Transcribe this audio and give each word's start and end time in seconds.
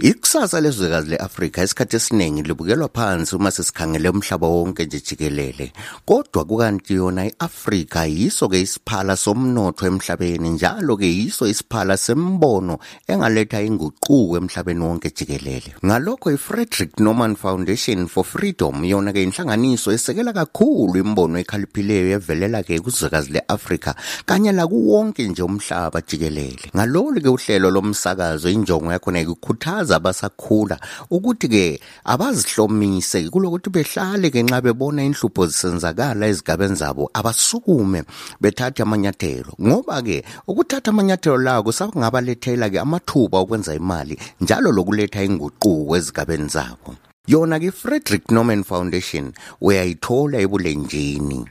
Ikusasa 0.00 0.60
lezwekazi 0.60 1.10
leAfrika 1.10 1.64
isikhathi 1.64 1.96
esiningi 1.96 2.42
libukelwa 2.42 2.88
phansi 2.88 3.36
uma 3.36 3.50
sesikhangele 3.50 4.08
umhlaba 4.08 4.46
wonke 4.46 4.84
nje 4.86 5.00
jikelele. 5.00 5.72
Kodwa 6.06 6.44
kukanti 6.44 6.94
yona 6.94 7.26
iAfrika 7.26 8.04
yiso 8.06 8.48
ke 8.48 8.60
isiphala 8.60 9.16
somnotho 9.16 9.86
emhlabeni 9.86 10.50
njalo 10.50 10.96
ke 10.96 11.06
yiso 11.06 11.48
isiphala 11.48 11.96
sembono 11.96 12.78
engaletha 13.08 13.62
inguquko 13.62 14.36
emhlabeni 14.36 14.80
wonke 14.80 15.10
jikelele. 15.10 15.74
Ngalokho 15.84 16.30
iFrederick 16.30 17.00
Norman 17.00 17.34
Foundation 17.34 18.06
for 18.06 18.24
Freedom 18.24 18.84
yona 18.84 19.12
ke 19.12 19.22
inhlanganiso 19.22 19.92
esekela 19.92 20.32
kakhulu 20.32 20.96
imbono 20.96 21.38
ekhaliphileyo 21.38 22.22
evelela 22.22 22.62
ke 22.62 22.78
kuzwekazi 22.78 23.32
leAfrika 23.32 23.94
kanye 24.26 24.52
la 24.52 24.66
kuwonke 24.66 25.28
nje 25.28 25.42
umhlaba 25.42 26.00
jikelele. 26.00 26.70
Ngalolu 26.76 27.20
ke 27.20 27.28
uhlelo 27.28 27.70
lomsakazo 27.70 28.48
injongo 28.48 28.92
yakho 28.92 29.10
nekukhuthaza 29.10 29.87
abasakhula 29.96 30.78
ukuthi 31.10 31.48
ke 31.48 31.80
abazihlomise 32.04 33.30
kulokuthi 33.30 33.70
behlale 33.70 34.30
ke 34.30 34.42
nxa 34.42 34.60
bebona 34.60 35.04
inhlupho 35.04 35.46
zisenzakala 35.46 36.26
ezigabeni 36.26 36.74
zabo 36.74 37.10
abasukume 37.14 38.02
bethathe 38.40 38.82
amanyathelo. 38.82 39.52
Ngoba 39.60 40.02
ke 40.02 40.24
ukuthatha 40.46 40.90
amanyathelo 40.90 41.38
lawo 41.38 41.62
kusakungabalethela 41.62 42.70
ke 42.70 42.80
amathuba 42.80 43.38
okwenza 43.38 43.74
imali 43.74 44.18
njalo 44.40 44.72
lokuletha 44.72 45.22
inguquko 45.22 45.96
ezigabeni 45.96 46.48
zabo. 46.48 46.96
Yona 47.26 47.60
ke 47.60 47.70
Frederick 47.70 48.30
Norman 48.30 48.64
Foundation 48.64 49.32
uyayithola 49.60 50.38
ebulenjini. 50.40 51.44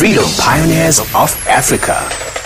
Freedom 0.00 0.30
Pioneers 0.38 0.98
of 1.12 1.30
Africa. 1.46 2.39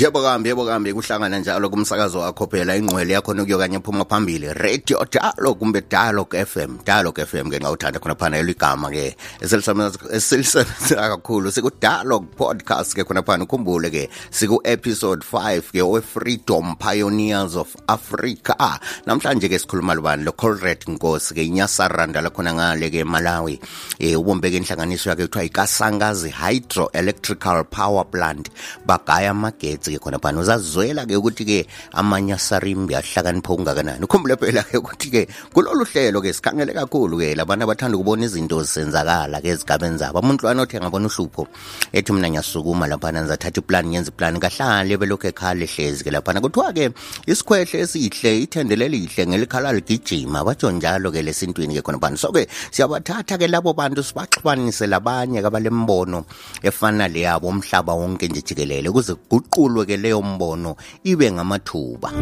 Yebo 0.00 0.22
kambi 0.22 0.48
yebo 0.48 0.64
kambi. 0.64 0.92
Kuhlangana 0.94 1.38
njalo 1.38 1.68
kumsakazo 1.70 2.18
wakho 2.18 2.46
phela 2.46 2.76
ingqwele 2.76 3.12
yakho 3.12 3.34
nokuyokanye 3.34 3.80
phuma 3.80 4.04
phambili. 4.04 4.54
Radio 4.54 5.04
Dialogue 5.04 5.58
kumbe 5.58 5.80
dialog 5.90 6.34
FM 6.34 6.78
dialog 6.86 7.18
FM 7.20 7.50
ke 7.50 7.60
ngawuthanda 7.60 8.00
khona 8.00 8.14
phana 8.14 8.38
eligama 8.38 8.90
ke. 8.90 9.16
Esilisebenzisa 9.40 10.96
kakhulu. 10.96 11.52
Siku-dialog 11.52 12.24
podcast 12.34 12.94
ke 12.94 13.04
khona 13.04 13.22
phana. 13.22 13.44
Ukhumbule 13.44 13.90
ke 13.90 14.08
siku 14.30 14.60
episode 14.64 15.20
5 15.20 15.68
ke 15.70 15.82
we 15.84 16.00
Freedom 16.00 16.76
Pioneers 16.80 17.54
of 17.56 17.76
Africa. 17.86 18.56
Namhlanje 19.04 19.52
ke 19.52 19.60
sikhuluma 19.60 19.92
lobani 19.94 20.24
lo 20.24 20.32
Colred 20.32 20.80
Nkosi 20.88 21.34
ke 21.34 21.44
inyasaranda 21.44 22.22
la 22.24 22.30
khona 22.30 22.56
ngale 22.56 22.88
ke 22.88 23.04
Malawi. 23.04 23.60
Eh 24.00 24.16
ubombeke 24.16 24.56
inhlanganiso 24.56 25.10
yakhe 25.12 25.28
kuthiwa 25.28 25.44
ikasangazi 25.44 26.32
hydroelectrical 26.32 27.68
power 27.68 28.08
plant 28.08 28.48
bagaya 28.86 29.34
magetsi 29.36 29.89
ke 29.96 29.98
khona 29.98 30.18
phana. 30.18 30.40
Uzazwela-ke 30.40 31.16
ukuthi-ke 31.16 31.66
amanyasarimbi 31.92 32.94
ahlakanipho 32.94 33.54
okungakanani. 33.54 34.04
Ukhumbule 34.04 34.36
phela-ke 34.36 34.78
ukuthi-ke 34.78 35.28
kulolu 35.54 35.84
hlelo-ke 35.84 36.32
sikhangele 36.32 36.72
kakhulu-ke 36.74 37.34
labantu 37.34 37.64
abathanda 37.64 37.96
ukubona 37.96 38.24
izinto 38.24 38.62
zisenzakala-ke 38.62 39.48
ezigabeni 39.48 39.98
zabo. 39.98 40.18
Amuntwana 40.18 40.62
othi 40.62 40.76
ngabona 40.76 41.06
uhlupho 41.06 41.46
ethi 41.92 42.12
mina 42.12 42.30
ngiyasukuma 42.30 42.86
laphana 42.86 43.22
ngizathatha 43.22 43.60
iplani 43.60 43.88
ngenza 43.88 44.10
iplani 44.10 44.40
kahlale 44.40 44.96
belokhu 44.96 45.26
ekhale 45.26 45.66
hlezi-ke 45.66 46.10
laphana. 46.10 46.40
Kuthiwa-ke 46.40 46.90
isikhwehle 47.26 47.80
esihle 47.80 48.42
ithendele 48.42 48.84
elihle 48.86 49.26
ngelikhala 49.26 49.72
ligijima 49.72 50.44
batsho 50.44 50.70
njalo-ke 50.70 51.22
lesintwini-ke 51.22 51.82
khona 51.82 51.98
phana. 51.98 52.16
So-ke 52.16 52.48
siyabathatha-ke 52.70 53.48
labo 53.48 53.72
bantu 53.72 54.02
sibaxhubanise 54.02 54.86
labanye 54.86 55.42
kabalembono 55.42 56.24
efana 56.62 57.08
leyabo 57.08 57.48
umhlaba 57.48 57.92
wonke 57.94 58.28
nje 58.28 58.42
jikelele 58.42 58.88
ukuze 58.88 59.14
kuguqulwe 59.14 59.79
ke 59.84 59.96
leyo 59.96 60.22
mbono 60.22 60.76
ibe 61.04 61.32
ngamathuba 61.32 62.12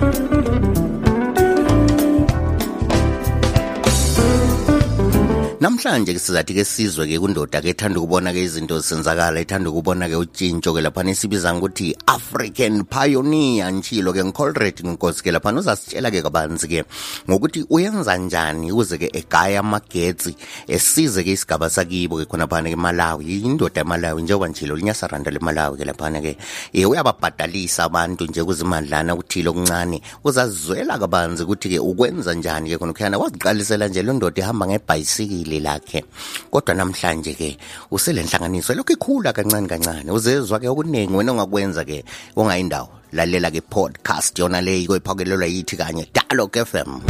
Namhlanje 5.59 6.15
ke 6.15 6.21
sizathi 6.23 6.55
ke 6.55 6.63
sizwe 6.63 7.03
ke 7.11 7.17
kundoda 7.19 7.59
ke 7.59 7.75
ethanda 7.75 7.99
ukubona 7.99 8.31
ke 8.31 8.47
izinto 8.47 8.79
zisenzakala 8.79 9.43
ethanda 9.43 9.67
ukubona 9.75 10.07
ke 10.07 10.15
utshintsho 10.15 10.71
ke 10.71 10.79
lapha 10.87 11.03
nesibiza 11.03 11.51
ukuthi 11.51 11.99
African 12.07 12.87
pioneer 12.87 13.67
ntshilo 13.67 14.15
ke 14.15 14.23
ngicolred 14.23 14.79
inkosi 14.87 15.27
ke 15.27 15.35
lapha 15.35 15.51
uzasitshela 15.51 16.15
ke 16.15 16.23
kabanzi 16.23 16.69
ke 16.71 16.85
ngokuthi 17.27 17.67
uyenza 17.75 18.15
njani 18.15 18.71
ukuze 18.71 19.03
ke 19.03 19.11
egaya 19.11 19.59
amagetsi 19.59 20.37
esize 20.71 21.27
ke 21.27 21.35
isigaba 21.35 21.67
sakibo 21.67 22.23
ke 22.23 22.31
khona 22.31 22.47
phana 22.47 22.71
ke 22.71 22.79
Malawi 22.79 23.43
indoda 23.43 23.83
eMalawi 23.83 24.23
njengoba 24.23 24.55
njilo 24.55 24.79
linyasaranda 24.79 25.35
leMalawi 25.35 25.75
ke 25.75 25.85
lapha 25.91 26.23
ke. 26.23 26.39
Um 26.79 26.95
uyababhadalisa 26.95 27.91
abantu 27.91 28.31
nje 28.31 28.45
kuzimandlana 28.47 29.19
ukuthile 29.19 29.51
okuncane. 29.51 30.03
Uzazizwela 30.23 30.99
kabanzi 30.99 31.43
ukuthi 31.43 31.69
ke 31.69 31.79
ukwenza 31.83 32.31
njani 32.35 32.71
ke 32.71 32.79
khona 32.79 32.95
khana 32.95 33.19
waziqalisela 33.19 33.89
nje 33.89 34.03
lo 34.07 34.13
ndoda 34.13 34.39
ihamba 34.39 34.67
ngebhayisikili 34.67 35.48
ibhili 35.49 35.61
lakhe. 35.61 36.05
Kodwa 36.51 36.75
namhlanje 36.75 37.35
ke 37.35 37.57
usele 37.91 38.23
nhlanganiso 38.23 38.75
lokho 38.75 38.93
ikhula 38.93 39.33
kancane 39.33 39.69
kancane. 39.69 40.11
Uzezwa 40.11 40.61
ke 40.61 40.69
okuningi 40.69 41.15
wena 41.15 41.33
ongakwenza 41.33 41.85
ke 41.85 42.05
ongayindawo. 42.37 42.89
Lalela 43.13 43.51
ke 43.51 43.61
podcast 43.61 44.39
yona 44.39 44.61
leyi 44.61 44.87
koyiphakelelwa 44.87 45.47
yithi 45.47 45.77
kanye 45.77 46.09
Dialogue 46.13 46.65
FM 46.65 47.01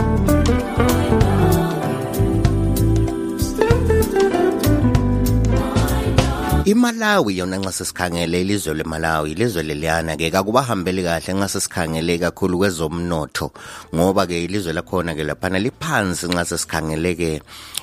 iMalawi 6.69 7.39
yona 7.39 7.57
nxa 7.59 7.73
sesikhangele 7.73 8.41
ilizwe 8.41 8.75
leMalawi 8.75 9.33
ilizwe 9.33 9.63
leliyana 9.63 10.17
ke 10.17 10.29
akubahambeli 10.29 11.03
kahle 11.03 11.33
nxa 11.35 11.49
sesikhangele 11.49 12.19
kakhulu 12.19 12.59
kwezomnotho 12.59 13.53
ngoba 13.95 14.27
ke 14.27 14.45
ilizwe 14.45 14.73
lakhona 14.73 15.15
ke 15.15 15.25
laphana 15.25 15.59
liphansi 15.59 16.29
nxa 16.29 16.45
sesikhangele 16.45 17.15
ke 17.15 17.31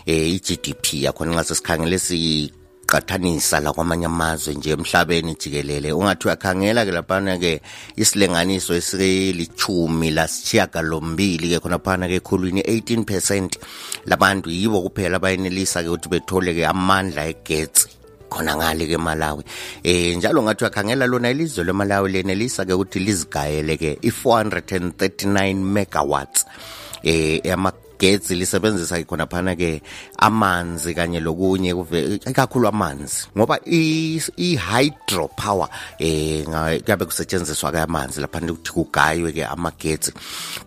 iGDP 0.06 0.86
yakhona 1.02 1.32
nxa 1.34 1.44
sesikhangele 1.44 1.98
si 2.00 2.54
qathanisa 2.86 3.60
la 3.60 3.74
kwamanye 3.74 4.06
amazwe 4.06 4.54
nje 4.54 4.72
emhlabeni 4.72 5.36
jikelele. 5.36 5.92
Ungathi 5.92 6.28
uyakhangela 6.28 6.86
ke 6.86 6.92
laphana 6.92 7.38
ke 7.38 7.62
isilinganiso 7.98 8.76
esilichumi 8.78 10.12
lasishiyagalombili 10.12 11.50
ke 11.50 11.60
khona 11.60 11.80
phana 11.80 12.08
ke 12.08 12.22
ekhulwini 12.22 12.62
18% 12.62 13.50
labantu 14.06 14.50
yibo 14.50 14.82
kuphela 14.82 15.18
abayenelisa 15.18 15.82
ke 15.82 15.90
ukuthi 15.90 16.10
bethole 16.10 16.54
ke 16.54 16.68
amandla 16.68 17.26
egetsi 17.26 17.95
khona 18.36 18.60
ngale 18.60 18.84
ke 18.92 18.98
Malawi 19.00 19.44
eh 19.84 20.12
njalo 20.20 20.44
ngathi 20.44 20.64
uyakhangela 20.68 21.08
lona 21.08 21.32
ilizwe 21.32 21.64
leMalawi 21.64 22.12
lenelisa 22.12 22.68
ke 22.68 22.74
ukuthi 22.76 23.00
lizigayele 23.00 23.78
ke 23.80 23.92
i439 24.04 25.56
megawatts 25.56 26.44
eh 27.04 27.40
amagetsi 27.96 28.36
lisebenzisa 28.36 29.04
khona 29.06 29.26
phana 29.26 29.56
ke 29.56 29.82
amanzi 30.20 30.94
kanye 30.94 31.20
lokunye 31.20 31.74
kakhulu 32.34 32.68
amanzi. 32.68 33.28
Ngoba 33.38 33.60
i-hydro 33.66 35.30
power 35.36 35.70
eh 36.00 36.44
kuyabe 36.46 37.06
kusetshenziswa 37.06 37.72
ke 37.72 37.80
amanzi 37.80 38.22
lapha 38.22 38.40
ukuthi 38.40 38.72
kugaywe 38.72 39.32
ke 39.32 39.46
amagetsi 39.46 40.12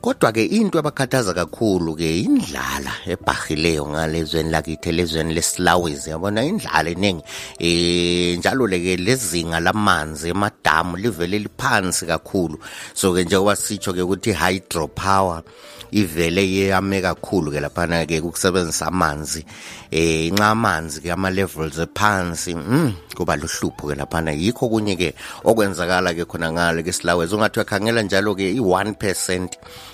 kodwa 0.01 0.33
ke 0.33 0.45
into 0.45 0.79
abakhathaza 0.79 1.35
kakhulu 1.35 1.97
ke 1.97 2.21
indlala 2.25 2.93
ebhahileyo 3.07 3.87
ngalezweni 3.89 4.51
lakithi 4.51 4.89
elezweni 4.89 5.35
leSlawesi 5.35 6.11
yabona? 6.11 6.45
Indlala 6.45 6.91
eningi 6.91 7.23
eh 7.59 8.39
njalo 8.39 8.67
leke 8.67 8.97
lezinga 8.97 9.61
lamanzi 9.61 10.31
emadamu 10.31 10.97
livele 10.97 11.39
liphansi 11.39 12.07
kakhulu. 12.07 12.59
So 12.95 13.13
ke 13.13 13.25
njengoba 13.25 13.57
sitsho 13.57 13.93
ke 13.93 14.03
ukuthi 14.03 14.33
hydro 14.33 14.89
power 14.89 15.43
ivele 15.93 16.43
yeyame 16.45 17.03
kakhulu 17.03 17.51
ke 17.51 17.61
laphana 17.61 18.07
ke 18.07 18.21
ukusebenzisa 18.21 18.87
amanzi. 18.87 19.45
Eh 19.91 20.29
inxa 20.29 20.51
amanzi 20.51 21.01
ke 21.01 21.13
ama 21.13 21.31
levels 21.31 21.79
ephansi 21.79 22.55
mm 22.55 22.93
kuba 23.17 23.37
luhlupho 23.37 23.89
ke 23.89 23.95
laphana. 23.99 24.33
Yikho 24.33 24.69
kunye 24.69 24.95
ke 24.97 25.15
okwenzakala 25.45 26.15
ke 26.15 26.25
khona 26.25 26.53
ngale 26.53 26.83
ke 26.87 26.93
silawezi 26.93 27.35
ungathi 27.35 27.59
uyakhangela 27.61 28.03
njalo 28.03 28.35
ke 28.35 28.55
i1% 28.55 29.49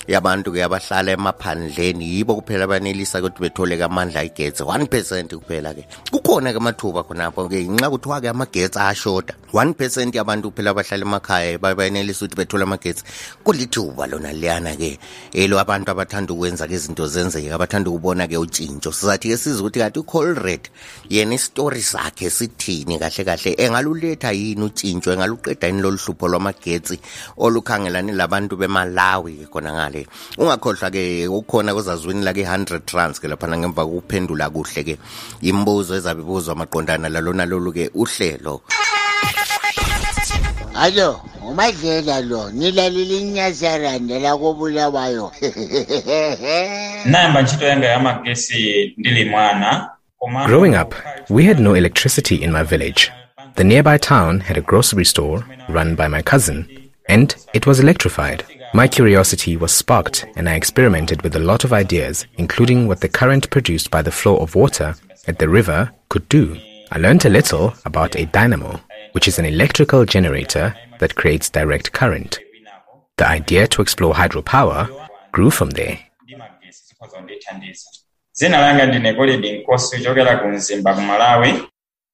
yabantu 0.09 0.53
ke 0.53 0.61
abahlala 0.65 1.13
emaphandleni. 1.17 2.05
Yibo 2.05 2.37
kuphela 2.37 2.65
abanelisa 2.65 3.21
ukuthi 3.21 3.41
bethole 3.41 3.77
ke 3.77 3.85
amandla 3.85 4.25
egetsi 4.25 4.63
1% 4.63 5.41
kuphela 5.41 5.75
ke. 5.75 5.87
Kukhona 6.13 6.53
ke 6.53 6.61
amathuba 6.61 7.03
khonapho 7.03 7.49
ke. 7.49 7.65
Inxa 7.65 7.89
kuthiwa 7.89 8.21
ke 8.21 8.29
amagetsi 8.29 8.79
ayashoda 8.79 9.35
1% 9.53 10.13
yabantu 10.13 10.51
kuphela 10.51 10.71
abahlala 10.71 11.05
emakhaya 11.07 11.59
bayenelisa 11.59 12.27
ukuthi 12.27 12.37
bethole 12.37 12.63
amagetsi. 12.69 13.05
Kulithuba 13.45 14.07
lona 14.07 14.33
liyana 14.33 14.77
ke. 14.77 14.99
Elo 15.33 15.57
abantu 15.59 15.84
abantu 15.85 15.91
abathanda 15.91 16.33
ukwenza 16.33 16.67
ke 16.67 16.75
izinto 16.75 17.07
zenzeka 17.07 17.55
abathanda 17.55 17.91
ukubona 17.91 18.27
ke 18.27 18.37
utshintsho. 18.37 18.93
Sizathi 18.93 19.29
ke 19.29 19.37
siza 19.37 19.61
ukuthi 19.61 19.79
kanti 19.79 19.99
ucolred 20.01 20.69
yena 21.11 21.35
isitori 21.35 21.83
sakhe 21.83 22.31
sithini 22.31 22.99
kahle 22.99 23.25
kahle? 23.25 23.55
Engaluletha 23.59 24.33
yini 24.33 24.65
utshintsho? 24.65 25.13
Engaluqeda 25.13 25.67
yini 25.67 25.83
lolu 25.83 25.99
hlupho 25.99 26.29
lwamagetsi 26.29 26.99
olukhangelane 27.37 28.13
labantu 28.13 28.57
bemalawi 28.57 29.47
khona 29.51 29.73
ngale? 29.73 30.07
Ungakhohlwa 30.39 30.91
ke 30.91 31.29
ukhona 31.29 31.75
kwezazwini 31.75 32.25
lake 32.25 32.45
100 32.45 32.81
trans 32.85 33.21
ke 33.21 33.29
laphana 33.29 33.59
ngemva 33.59 33.85
kokuphendula 33.85 34.51
kuhle 34.51 34.85
ke. 34.85 34.99
Imibuzo 35.43 35.97
ezabe 35.97 36.23
ibuzwa 36.23 36.55
maqondana 36.55 37.09
lalona 37.09 37.45
lolu 37.47 37.73
ke 37.73 37.91
uhlelo. 37.95 38.63
Alo, 40.75 41.21
umadlela 41.49 42.21
lo, 42.21 42.51
nilalile 42.51 43.19
inyazaranda 43.19 44.19
la 44.19 44.37
kobulawayo. 44.37 45.33
nayamba 47.11 47.43
ntchito 47.43 47.65
yanga 47.67 47.87
yamagesi 47.87 48.95
ndili 48.97 49.25
mwana 49.25 49.91
Growing 50.47 50.75
up, 50.75 50.95
we 51.29 51.45
had 51.45 51.61
no 51.61 51.75
electricity 51.75 52.37
in 52.37 52.51
my 52.51 52.63
village. 52.63 53.11
The 53.57 53.65
nearby 53.65 53.99
town 53.99 54.41
had 54.41 54.57
a 54.57 54.63
grocery 54.63 55.05
store 55.05 55.45
run 55.69 55.95
by 55.97 56.09
my 56.09 56.23
cousin, 56.23 56.67
and 57.09 57.37
it 57.53 57.67
was 57.67 57.79
electrified. 57.79 58.43
My 58.73 58.89
curiosity 58.89 59.57
was 59.59 59.73
sparked, 59.73 60.25
and 60.35 60.49
I 60.49 60.55
experimented 60.55 61.21
with 61.23 61.37
a 61.37 61.41
lot 61.41 61.65
of 61.65 61.75
ideas, 61.75 62.27
including 62.39 62.89
what 62.89 63.01
the 63.01 63.09
current 63.09 63.51
produced 63.51 63.91
by 63.91 64.01
the 64.01 64.11
flow 64.11 64.39
of 64.39 64.55
water 64.55 64.95
at 65.29 65.39
the 65.39 65.49
river 65.49 65.91
could 66.09 66.27
do. 66.31 66.57
I 66.91 66.99
learned 66.99 67.25
a 67.27 67.29
little 67.29 67.75
about 67.85 68.17
a 68.17 68.25
dynamo, 68.25 68.81
which 69.15 69.29
is 69.29 69.39
an 69.39 69.45
electrical 69.45 70.05
generator 70.05 70.75
that 70.99 71.15
creates 71.15 71.51
direct 71.51 71.93
current. 71.93 72.39
The 73.17 73.27
idea 73.29 73.67
to 73.69 73.83
explore 73.83 74.15
hydropower 74.15 74.89
grew 75.33 75.51
from 75.51 75.71
there. 75.71 75.99
ndi 76.25 76.37
magesi 76.37 76.85
zikhoza 76.89 77.17
kundithandiza 77.17 77.91
dzina 78.35 78.61
langa 78.61 78.87
ndine 78.87 79.13
golidi 79.15 79.53
nkosi 79.53 79.97
kuchokera 79.97 80.37
ku 80.37 80.49
mzimba 80.49 80.95
ku 80.95 81.01
malawi 81.01 81.55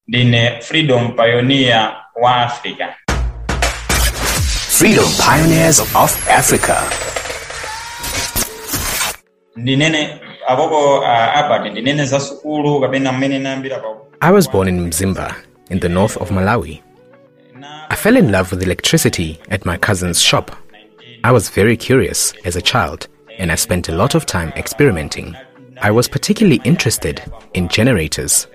ndine 0.08 0.61
freedom 0.61 1.12
pioneer 1.17 1.97
wa 2.23 2.37
africa 2.37 2.88
Freedom 4.79 5.05
Pioneers 5.29 5.81
of 5.81 6.29
Africa. 6.31 6.76
ndinene 9.56 10.20
akoko 10.49 10.99
uh, 10.99 11.08
albert 11.08 11.73
ndinene 11.73 12.05
za 12.05 12.20
sukulu 12.20 12.81
kapena 12.81 13.12
mmene 13.12 13.38
nayambira 13.38 13.79
pa 13.79 13.88
I 14.23 14.32
was 14.32 14.50
born 14.50 14.69
in 14.69 14.81
Mzimba, 14.87 15.35
in 15.70 15.81
the 15.81 15.88
north 15.88 16.17
of 16.17 16.31
Malawi. 16.31 16.82
I 17.62 17.96
fell 17.96 18.16
in 18.16 18.32
love 18.32 18.50
with 18.50 18.62
electricity 18.62 19.40
at 19.50 19.66
my 19.66 19.76
cousin's 19.76 20.20
shop. 20.20 20.56
I 21.24 21.32
was 21.32 21.50
very 21.50 21.76
curious 21.76 22.32
as 22.44 22.56
a 22.56 22.62
child, 22.62 23.08
and 23.38 23.52
I 23.52 23.54
spent 23.54 23.88
a 23.88 23.94
lot 23.94 24.14
of 24.14 24.24
time 24.24 24.50
experimenting. 24.56 25.36
I 25.80 25.90
was 25.90 26.08
particularly 26.08 26.60
interested 26.64 27.22
in 27.54 27.68
generators. 27.68 28.46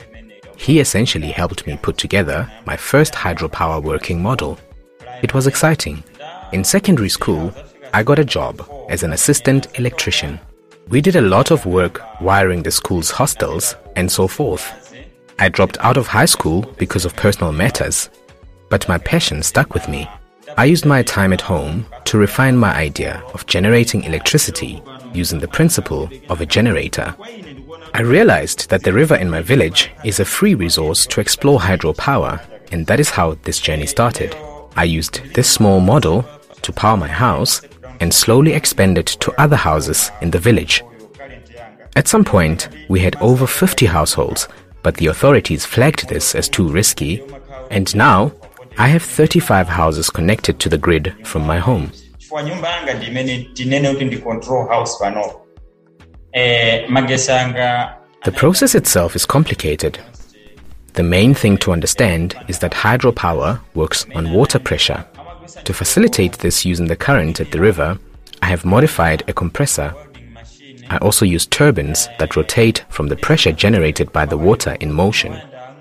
He 0.57 0.79
essentially 0.79 1.31
helped 1.31 1.67
me 1.67 1.77
put 1.81 1.97
together 1.97 2.49
my 2.65 2.77
first 2.77 3.13
hydropower 3.13 3.83
working 3.83 4.21
model. 4.21 4.57
It 5.21 5.33
was 5.33 5.47
exciting. 5.47 6.03
In 6.51 6.63
secondary 6.63 7.09
school, 7.09 7.53
I 7.93 8.03
got 8.03 8.19
a 8.19 8.25
job 8.25 8.67
as 8.89 9.03
an 9.03 9.13
assistant 9.13 9.77
electrician. 9.77 10.39
We 10.87 11.01
did 11.01 11.15
a 11.15 11.21
lot 11.21 11.51
of 11.51 11.65
work 11.65 12.01
wiring 12.21 12.63
the 12.63 12.71
school's 12.71 13.11
hostels 13.11 13.75
and 13.95 14.11
so 14.11 14.27
forth. 14.27 14.95
I 15.37 15.49
dropped 15.49 15.77
out 15.79 15.97
of 15.97 16.07
high 16.07 16.25
school 16.25 16.61
because 16.77 17.05
of 17.05 17.15
personal 17.15 17.51
matters, 17.51 18.09
but 18.69 18.87
my 18.87 18.97
passion 18.97 19.43
stuck 19.43 19.73
with 19.73 19.87
me. 19.87 20.09
I 20.57 20.65
used 20.65 20.85
my 20.85 21.03
time 21.03 21.33
at 21.33 21.41
home 21.41 21.85
to 22.05 22.17
refine 22.17 22.55
my 22.55 22.73
idea 22.73 23.21
of 23.33 23.45
generating 23.45 24.03
electricity 24.03 24.81
using 25.13 25.39
the 25.39 25.47
principle 25.47 26.09
of 26.29 26.39
a 26.41 26.45
generator. 26.45 27.15
I 27.93 28.01
realized 28.01 28.69
that 28.69 28.83
the 28.83 28.93
river 28.93 29.15
in 29.15 29.29
my 29.29 29.41
village 29.41 29.91
is 30.03 30.19
a 30.19 30.25
free 30.25 30.55
resource 30.55 31.05
to 31.07 31.21
explore 31.21 31.59
hydropower, 31.59 32.41
and 32.71 32.85
that 32.87 32.99
is 32.99 33.09
how 33.09 33.35
this 33.43 33.59
journey 33.59 33.85
started. 33.85 34.35
I 34.75 34.83
used 34.83 35.33
this 35.33 35.49
small 35.49 35.79
model 35.79 36.25
to 36.61 36.73
power 36.73 36.97
my 36.97 37.07
house 37.07 37.61
and 37.99 38.13
slowly 38.13 38.53
expanded 38.53 39.07
to 39.07 39.41
other 39.41 39.55
houses 39.55 40.11
in 40.21 40.31
the 40.31 40.39
village. 40.39 40.83
At 41.95 42.07
some 42.07 42.25
point, 42.25 42.67
we 42.89 42.99
had 42.99 43.15
over 43.21 43.47
50 43.47 43.85
households, 43.85 44.47
but 44.83 44.95
the 44.95 45.07
authorities 45.07 45.65
flagged 45.65 46.09
this 46.09 46.35
as 46.35 46.49
too 46.49 46.67
risky, 46.67 47.23
and 47.71 47.95
now 47.95 48.33
I 48.77 48.87
have 48.89 49.03
35 49.03 49.67
houses 49.69 50.09
connected 50.09 50.59
to 50.59 50.69
the 50.69 50.77
grid 50.77 51.15
from 51.23 51.45
my 51.45 51.59
home. 51.59 51.89
chifukwa 52.17 52.43
nyumba 52.43 52.69
yanga 52.69 52.93
ndimene 52.93 53.49
tinene 53.53 53.89
kuti 53.93 54.05
ndi 54.05 54.17
control 54.17 54.67
house 54.67 54.97
panopo 54.99 55.41
eh, 56.31 56.89
The 58.23 58.31
process 58.31 58.75
itself 58.75 59.15
is 59.15 59.27
complicated. 59.27 59.99
The 60.93 61.03
main 61.03 61.33
thing 61.33 61.57
to 61.57 61.71
understand 61.71 62.35
is 62.47 62.59
that 62.59 62.73
hydropower 62.73 63.59
works 63.75 64.05
on 64.15 64.33
water 64.33 64.59
pressure. 64.59 65.03
To 65.63 65.73
facilitate 65.73 66.37
this 66.39 66.65
using 66.65 66.87
the 66.87 66.95
current 66.95 67.39
at 67.39 67.51
the 67.51 67.59
river, 67.61 67.97
I 68.41 68.47
have 68.47 68.65
modified 68.65 69.23
a 69.27 69.33
compressor. 69.33 69.93
I 70.89 70.97
also 70.97 71.25
use 71.25 71.45
turbines 71.47 72.09
that 72.19 72.35
rotate 72.35 72.83
from 72.89 73.07
the 73.07 73.15
pressure 73.15 73.51
generated 73.53 74.11
by 74.11 74.25
the 74.25 74.37
water 74.37 74.75
in 74.79 74.91
motion. 74.91 75.33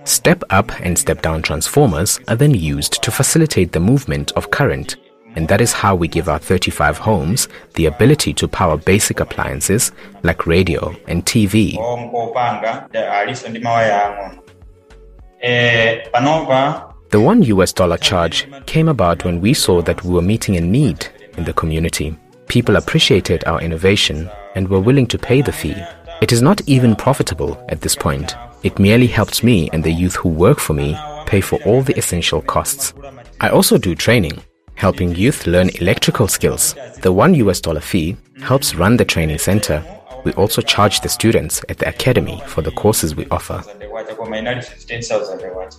Step 0.04 0.42
up 0.50 0.70
and 0.80 0.98
step 0.98 1.22
down 1.22 1.40
transformers 1.40 2.20
are 2.28 2.36
then 2.36 2.54
used 2.54 3.02
to 3.02 3.10
facilitate 3.10 3.72
the 3.72 3.80
movement 3.80 4.32
of 4.32 4.50
current, 4.50 4.96
and 5.34 5.48
that 5.48 5.62
is 5.62 5.72
how 5.72 5.94
we 5.94 6.08
give 6.08 6.28
our 6.28 6.38
35 6.38 6.98
homes 6.98 7.48
the 7.74 7.86
ability 7.86 8.34
to 8.34 8.46
power 8.46 8.76
basic 8.76 9.20
appliances 9.20 9.92
like 10.22 10.46
radio 10.46 10.94
and 11.08 11.24
TV. 11.24 11.74
The 17.10 17.20
one 17.20 17.42
US 17.42 17.72
dollar 17.72 17.96
charge 17.96 18.46
came 18.66 18.88
about 18.88 19.24
when 19.24 19.40
we 19.40 19.54
saw 19.54 19.80
that 19.82 20.04
we 20.04 20.12
were 20.12 20.22
meeting 20.22 20.56
a 20.56 20.60
need 20.60 21.06
in 21.38 21.44
the 21.44 21.54
community. 21.54 22.14
People 22.48 22.76
appreciated 22.76 23.42
our 23.46 23.60
innovation 23.62 24.30
and 24.54 24.68
were 24.68 24.80
willing 24.80 25.06
to 25.06 25.18
pay 25.18 25.40
the 25.40 25.52
fee. 25.52 25.82
It 26.20 26.30
is 26.30 26.42
not 26.42 26.60
even 26.68 26.94
profitable 26.94 27.64
at 27.70 27.80
this 27.80 27.96
point. 27.96 28.34
It 28.64 28.78
merely 28.78 29.06
helps 29.06 29.42
me 29.42 29.68
and 29.72 29.84
the 29.84 29.92
youth 29.92 30.14
who 30.16 30.28
work 30.30 30.58
for 30.58 30.72
me 30.72 30.96
pay 31.26 31.40
for 31.42 31.62
all 31.64 31.82
the 31.82 31.96
essential 31.98 32.40
costs. 32.42 32.94
I 33.40 33.50
also 33.50 33.76
do 33.78 33.94
training, 33.94 34.42
helping 34.74 35.14
youth 35.14 35.46
learn 35.46 35.68
electrical 35.80 36.28
skills. 36.28 36.74
The 37.02 37.12
one 37.12 37.34
US 37.34 37.60
dollar 37.60 37.80
fee 37.80 38.16
helps 38.40 38.74
run 38.74 38.96
the 38.96 39.04
training 39.04 39.38
center. 39.38 39.84
We 40.24 40.32
also 40.32 40.62
charge 40.62 41.00
the 41.00 41.08
students 41.08 41.62
at 41.68 41.76
the 41.78 41.88
academy 41.88 42.42
for 42.46 42.62
the 42.62 42.70
courses 42.70 43.14
we 43.14 43.26
offer. 43.30 43.62
kwacha 43.90 44.14
koma 44.16 44.38
inali 44.38 44.60
15000 44.62 45.50
kwacha 45.52 45.78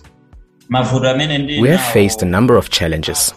mavuto 0.68 1.10
amene 1.10 1.38
ndi 1.38 1.60
We 1.60 1.68
have 1.70 1.92
faced 1.92 2.22
a 2.22 2.26
number 2.26 2.56
of 2.56 2.70
challenges. 2.70 3.34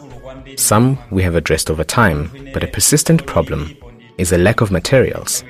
Some 0.55 0.97
we 1.11 1.23
have 1.23 1.35
addressed 1.37 1.69
over 1.71 1.85
time, 1.85 2.29
but 2.53 2.63
a 2.63 2.67
persistent 2.67 3.25
problem 3.25 3.75
is 4.17 4.31
a 4.33 4.37
lack 4.37 4.61
of 4.61 4.71
materials. 4.71 5.43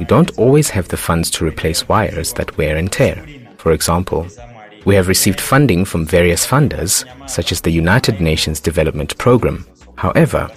We 0.00 0.06
don't 0.06 0.36
always 0.38 0.70
have 0.70 0.88
the 0.88 0.96
funds 0.96 1.30
to 1.32 1.46
replace 1.46 1.86
wires 1.86 2.32
that 2.32 2.56
wear 2.56 2.78
and 2.78 2.90
tear. 2.90 3.22
For 3.58 3.72
example, 3.72 4.26
we 4.86 4.94
have 4.94 5.08
received 5.08 5.42
funding 5.42 5.84
from 5.84 6.06
various 6.06 6.46
funders, 6.46 7.04
such 7.28 7.52
as 7.52 7.60
the 7.60 7.70
United 7.70 8.18
Nations 8.18 8.60
Development 8.60 9.16
Programme. 9.18 9.66
However, 9.96 10.48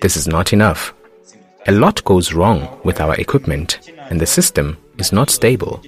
this 0.00 0.16
is 0.16 0.28
not 0.28 0.52
enough. 0.52 0.94
A 1.66 1.72
lot 1.72 2.04
goes 2.04 2.34
wrong 2.34 2.68
with 2.84 3.00
our 3.00 3.16
equipment, 3.16 3.90
and 4.10 4.20
the 4.20 4.26
system 4.26 4.78
is 4.98 5.12
not 5.12 5.28
stable. 5.28 5.82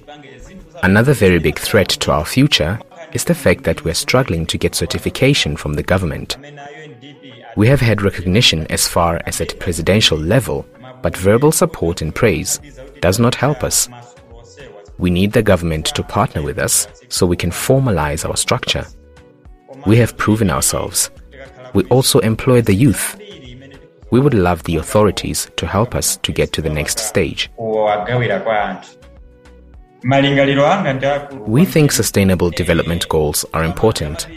Another 0.83 1.13
very 1.13 1.39
big 1.39 1.57
threat 1.57 1.87
to 1.87 2.11
our 2.11 2.25
future 2.25 2.77
is 3.13 3.23
the 3.23 3.33
fact 3.33 3.63
that 3.63 3.85
we're 3.85 3.93
struggling 3.93 4.45
to 4.47 4.57
get 4.57 4.75
certification 4.75 5.55
from 5.55 5.75
the 5.75 5.83
government. 5.83 6.35
We 7.55 7.69
have 7.69 7.79
had 7.79 8.01
recognition 8.01 8.67
as 8.67 8.85
far 8.85 9.21
as 9.25 9.39
at 9.39 9.57
presidential 9.59 10.17
level, 10.17 10.65
but 11.01 11.15
verbal 11.15 11.53
support 11.53 12.01
and 12.01 12.13
praise 12.13 12.59
does 13.01 13.19
not 13.19 13.35
help 13.35 13.63
us. 13.63 13.87
We 14.97 15.09
need 15.09 15.33
the 15.33 15.43
government 15.43 15.85
to 15.87 16.03
partner 16.03 16.41
with 16.41 16.57
us 16.57 16.87
so 17.09 17.25
we 17.25 17.37
can 17.37 17.51
formalize 17.51 18.27
our 18.27 18.37
structure. 18.37 18.85
We 19.85 19.97
have 19.97 20.17
proven 20.17 20.49
ourselves. 20.49 21.11
We 21.73 21.83
also 21.85 22.19
employ 22.19 22.61
the 22.61 22.73
youth. 22.73 23.15
We 24.09 24.19
would 24.19 24.33
love 24.33 24.63
the 24.63 24.77
authorities 24.77 25.51
to 25.57 25.67
help 25.67 25.93
us 25.93 26.17
to 26.17 26.31
get 26.31 26.51
to 26.53 26.61
the 26.61 26.69
next 26.69 26.99
stage. 26.99 27.49
We 31.45 31.65
think 31.65 31.91
sustainable 31.91 32.49
development 32.51 33.09
goals 33.09 33.45
are 33.53 33.63
important. 33.63 34.27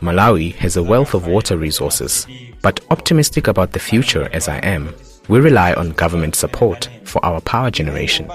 Malawi 0.00 0.54
has 0.56 0.76
a 0.76 0.82
wealth 0.82 1.14
of 1.14 1.26
water 1.26 1.56
resources, 1.56 2.26
but 2.62 2.80
optimistic 2.90 3.48
about 3.48 3.72
the 3.72 3.78
future 3.78 4.28
as 4.32 4.48
I 4.48 4.58
am, 4.58 4.94
we 5.28 5.40
rely 5.40 5.72
on 5.74 5.90
government 5.90 6.34
support 6.34 6.88
for 7.04 7.24
our 7.24 7.40
power 7.40 7.70
generation. 7.70 8.28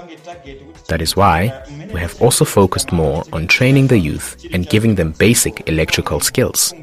That 0.87 1.01
is 1.01 1.15
why 1.15 1.63
we 1.93 1.99
have 1.99 2.21
also 2.21 2.45
focused 2.45 2.91
more 2.91 3.23
on 3.31 3.47
training 3.47 3.87
the 3.87 3.97
youth 3.97 4.45
and 4.53 4.69
giving 4.69 4.95
them 4.95 5.13
basic 5.13 5.67
electrical 5.69 6.19
skills. 6.19 6.73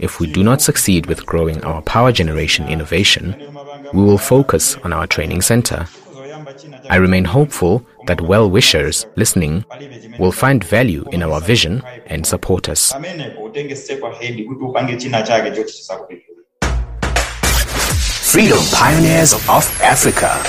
if 0.00 0.18
we 0.20 0.26
do 0.26 0.42
not 0.42 0.60
succeed 0.60 1.06
with 1.06 1.24
growing 1.24 1.62
our 1.64 1.80
power 1.82 2.10
generation 2.12 2.68
innovation, 2.68 3.34
we 3.92 4.02
will 4.02 4.18
focus 4.18 4.76
on 4.84 4.92
our 4.92 5.06
training 5.06 5.40
center. 5.40 5.86
I 6.90 6.96
remain 6.96 7.24
hopeful 7.24 7.86
that 8.06 8.20
well 8.20 8.50
wishers 8.50 9.06
listening 9.16 9.64
will 10.18 10.32
find 10.32 10.62
value 10.62 11.04
in 11.12 11.22
our 11.22 11.40
vision 11.40 11.82
and 12.06 12.26
support 12.26 12.68
us. 12.68 12.92
Freedom 18.34 18.58
Pioneers 18.72 19.32
of 19.32 19.64
Africa. 19.80 20.42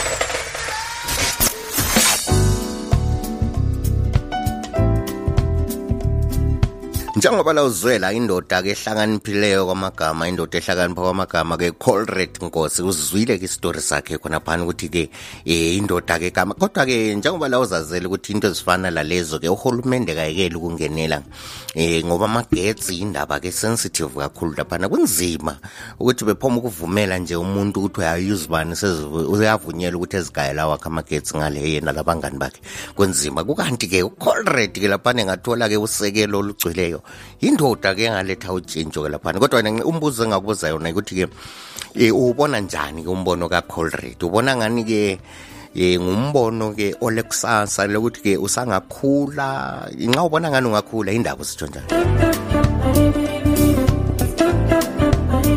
Njengoba 7.16 7.54
la 7.54 7.64
uzwela 7.64 8.12
indoda-ke 8.14 8.70
ehlakaniphileyo 8.76 9.66
kwamagama 9.66 10.28
indoda 10.28 10.58
ehlakanipha 10.60 11.02
kwamagama-ke 11.02 11.72
colred 11.72 12.30
nkosi 12.42 12.84
uzwile-ke 12.84 13.46
isitori 13.46 13.82
sakhe 13.82 14.18
khonaphana 14.18 14.64
ukuthi-ke 14.64 15.10
um 15.48 15.78
indoda-ke 15.80 16.32
gama 16.32 16.54
kodwa-ke 16.54 17.16
njengoba 17.16 17.48
la 17.48 17.60
uzazele 17.60 18.08
ukuthi 18.08 18.34
into 18.34 18.48
ezifana 18.48 18.92
lalezo-ke 18.92 19.48
uhulumende 19.50 20.16
kayekeli 20.16 20.56
ukungenela 20.56 21.24
um 21.76 22.04
ngoba 22.06 22.26
amagetsi 22.26 23.00
indaba-ke 23.00 23.52
sensitive 23.52 24.12
kakhulu 24.12 24.54
laphana. 24.58 24.90
Kunzima 24.90 25.58
ukuthi 26.00 26.26
bephoma 26.26 26.58
ukuvumela 26.58 27.18
nje 27.18 27.36
umuntu 27.36 27.80
ukuthi 27.80 28.00
uyayuze 28.00 28.48
bani 28.48 28.76
uyavunyela 29.32 29.96
ukuthi 29.98 30.18
ezigayela 30.18 30.68
wakhe 30.68 30.88
amagetsi 30.88 31.38
ngale 31.38 31.64
yena 31.64 31.92
labangani 31.92 32.38
bakhe. 32.38 32.60
Kunzima. 32.96 33.44
Kukanti-ke 33.44 34.04
ucolred-ke 34.04 34.88
laphana 34.88 35.22
engathola-ke 35.22 35.78
usekelo 35.78 36.40
olugcweleyo 36.40 37.05
indoda-ke 37.42 38.06
engaletha 38.06 38.54
utshintsho-ke 38.54 39.10
laphana. 39.10 39.40
Kodwa 39.40 39.62
umbuzo 39.86 40.24
engakubuza 40.24 40.70
yona 40.70 40.90
ukuthi-ke 40.90 41.26
um 41.96 42.12
ubona 42.12 42.60
njani-ke 42.60 43.10
umbono 43.10 43.50
kacolred 43.50 44.20
ubona 44.24 44.56
ngani-ke 44.56 45.20
eh 45.76 46.00
ngumbono-ke 46.00 46.96
olekusasa 47.02 47.88
lokuthi-ke 47.88 48.38
usangakhula? 48.38 49.88
Nxa 49.92 50.24
ubona 50.24 50.50
ngani 50.52 50.68
ungakhula 50.68 51.12
indaba 51.12 51.42
usitsho 51.42 51.68
njani 51.68 52.35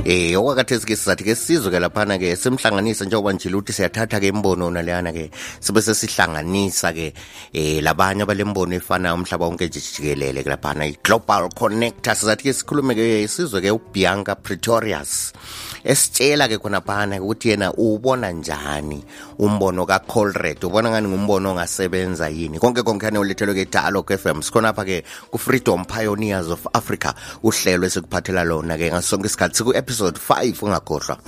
eh 0.09 0.33
okwakhathesi 0.41 0.89
ke 0.89 0.97
sizathi 0.97 1.25
ke 1.27 1.35
sizwe 1.37 1.69
ke 1.69 1.81
laphana 1.85 2.17
ke 2.17 2.33
simhlanganise 2.33 3.05
njengoba 3.05 3.33
nje 3.37 3.51
luthi 3.53 3.73
siyathatha 3.77 4.21
ke 4.23 4.31
imbono 4.33 4.71
naleyana 4.73 5.13
ke 5.13 5.29
sibe 5.61 5.85
sesihlanganisa 5.85 6.93
ke 6.97 7.13
eh 7.53 7.83
labanye 7.85 8.25
abalembono 8.25 8.73
efana 8.81 9.13
umhlaba 9.13 9.45
wonke 9.45 9.69
nje 9.69 9.85
jikelele 9.85 10.41
ke 10.41 10.49
laphana. 10.49 10.89
I-global 10.89 11.53
connector 11.53 12.17
sizathi 12.17 12.49
ke 12.49 12.57
sikhulume 12.57 12.97
ke 12.97 13.29
sizwe 13.29 13.61
ke 13.61 13.69
ubianca 13.69 14.33
pretorius 14.41 15.37
esitshela 15.85 16.49
ke 16.49 16.59
khonaphana 16.59 17.21
ukuthi 17.21 17.49
yena 17.49 17.73
ubona 17.73 18.31
njani 18.33 19.05
umbono 19.39 19.87
kacolred 19.87 20.65
ubona 20.65 20.91
ngani 20.91 21.09
ngumbono 21.09 21.51
ongasebenza 21.51 22.29
yini? 22.29 22.59
Konke 22.59 22.83
konke 22.83 23.07
ane 23.07 23.19
ulethelwe 23.19 23.55
ke 23.55 23.71
dialogue 23.71 24.17
fm 24.17 24.43
sikhonapha 24.43 24.85
ke 24.85 25.05
ku-freedom 25.31 25.85
pioneers 25.85 26.49
of 26.49 26.67
africa. 26.75 27.15
Uhlelo 27.43 27.87
esikuphathela 27.87 28.45
lona 28.45 28.79
ke 28.79 28.91
ngaso 28.91 29.17
sonke 29.17 29.27
isikhathi. 29.27 29.57
Siku-episode 29.59 30.19
5 30.19 30.63
ungakhohlwa 30.63 31.19